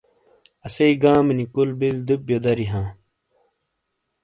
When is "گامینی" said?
1.01-1.45